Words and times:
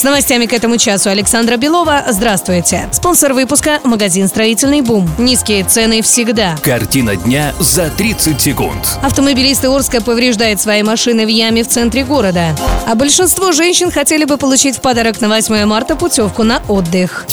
С 0.00 0.02
новостями 0.02 0.46
к 0.46 0.54
этому 0.54 0.78
часу 0.78 1.10
Александра 1.10 1.58
Белова. 1.58 2.06
Здравствуйте. 2.08 2.88
Спонсор 2.90 3.34
выпуска– 3.34 3.80
магазин 3.84 4.28
«Строительный 4.28 4.80
бум». 4.80 5.06
Низкие 5.18 5.62
цены 5.62 6.00
всегда. 6.00 6.56
Картина 6.62 7.16
дня 7.16 7.52
за 7.58 7.90
30 7.90 8.40
секунд. 8.40 8.98
Автомобилист 9.02 9.62
Орска 9.66 10.00
повреждает 10.00 10.58
свои 10.58 10.82
машины 10.82 11.26
в 11.26 11.28
яме 11.28 11.64
в 11.64 11.68
центре 11.68 12.02
города. 12.02 12.56
А 12.86 12.94
большинство 12.94 13.52
женщин 13.52 13.90
хотели 13.90 14.24
бы 14.24 14.38
получить 14.38 14.78
в 14.78 14.80
подарок 14.80 15.20
на 15.20 15.28
8 15.28 15.66
марта 15.66 15.96
путевку 15.96 16.44
на 16.44 16.62
отдых. 16.66 17.26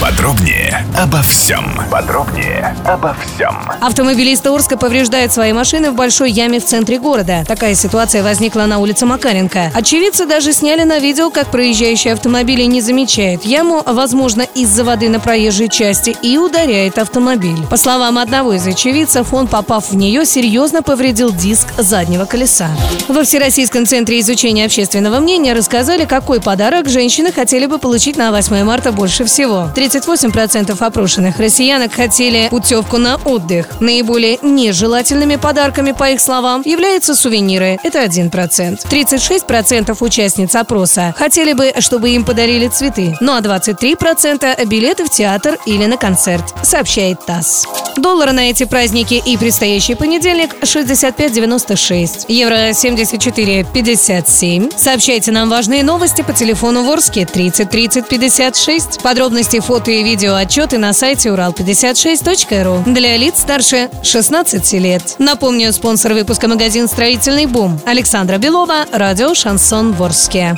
Подробнее 0.00 0.84
обо 0.98 1.22
всем. 1.22 1.64
Подробнее 1.90 2.76
обо 2.84 3.14
всем. 3.14 3.56
Автомобилист 3.80 4.46
Орска 4.46 4.76
повреждает 4.76 5.32
свои 5.32 5.52
машины 5.52 5.90
в 5.90 5.94
большой 5.94 6.30
яме 6.30 6.60
в 6.60 6.64
центре 6.64 6.98
города. 6.98 7.44
Такая 7.46 7.74
ситуация 7.74 8.22
возникла 8.22 8.62
на 8.62 8.80
улице 8.80 9.06
Макаренко. 9.06 9.70
Очевидцы 9.72 10.26
даже 10.26 10.52
сняли 10.52 10.82
на 10.82 10.98
видео, 10.98 11.30
как 11.30 11.50
проезжающие 11.50 12.12
автомобили 12.12 12.62
не 12.62 12.80
замечают 12.80 13.44
яму, 13.44 13.82
возможно, 13.86 14.42
из-за 14.42 14.84
воды 14.84 15.08
на 15.08 15.20
проезжей 15.20 15.68
части, 15.68 16.14
и 16.22 16.36
ударяет 16.38 16.98
автомобиль. 16.98 17.64
По 17.70 17.76
словам 17.76 18.18
одного 18.18 18.52
из 18.52 18.66
очевидцев, 18.66 19.32
он, 19.32 19.46
попав 19.46 19.90
в 19.90 19.96
нее, 19.96 20.26
серьезно 20.26 20.82
повредил 20.82 21.32
диск 21.32 21.68
заднего 21.78 22.24
колеса. 22.24 22.68
Во 23.08 23.22
Всероссийском 23.22 23.86
центре 23.86 24.20
изучения 24.20 24.66
общественного 24.66 25.20
мнения 25.20 25.54
рассказали, 25.54 26.04
какой 26.04 26.40
подарок 26.40 26.88
женщины 26.88 27.32
хотели 27.32 27.66
бы 27.66 27.78
получить 27.78 28.16
на 28.16 28.32
8 28.32 28.64
марта 28.64 28.92
больше 28.92 29.24
всего. 29.24 29.70
38% 29.84 30.82
опрошенных 30.82 31.38
россиянок 31.38 31.92
хотели 31.92 32.48
путевку 32.48 32.96
на 32.96 33.16
отдых. 33.16 33.66
Наиболее 33.80 34.38
нежелательными 34.42 35.36
подарками, 35.36 35.92
по 35.92 36.10
их 36.10 36.20
словам, 36.20 36.62
являются 36.64 37.14
сувениры. 37.14 37.78
Это 37.82 38.02
1%. 38.02 38.88
36% 38.88 39.96
участниц 40.00 40.54
опроса 40.54 41.14
хотели 41.16 41.52
бы, 41.52 41.74
чтобы 41.80 42.08
им 42.10 42.24
подарили 42.24 42.68
цветы. 42.68 43.14
Ну 43.20 43.34
а 43.34 43.40
23% 43.40 44.64
билеты 44.66 45.04
в 45.04 45.10
театр 45.10 45.58
или 45.66 45.84
на 45.86 45.98
концерт, 45.98 46.54
сообщает 46.62 47.24
ТАСС. 47.26 47.66
Доллары 47.96 48.32
на 48.32 48.50
эти 48.50 48.64
праздники 48.64 49.22
и 49.24 49.36
предстоящий 49.36 49.94
понедельник 49.94 50.54
65.96. 50.62 52.24
Евро 52.28 52.70
74.57. 52.70 54.72
Сообщайте 54.76 55.30
нам 55.30 55.48
важные 55.50 55.84
новости 55.84 56.22
по 56.22 56.32
телефону 56.32 56.82
Ворске 56.84 57.26
30 57.26 57.70
30 57.70 58.08
56. 58.08 59.02
Подробности, 59.02 59.60
фото 59.74 59.90
и 59.90 60.04
видео 60.04 60.36
отчеты 60.36 60.78
на 60.78 60.92
сайте 60.92 61.30
урал56.ру 61.30 62.84
для 62.86 63.16
лиц 63.16 63.40
старше 63.40 63.90
16 64.04 64.72
лет. 64.74 65.16
Напомню, 65.18 65.72
спонсор 65.72 66.12
выпуска 66.12 66.46
магазин 66.46 66.86
«Строительный 66.86 67.46
бум» 67.46 67.80
Александра 67.84 68.38
Белова, 68.38 68.86
радио 68.92 69.34
«Шансон 69.34 69.92
Ворске». 69.92 70.56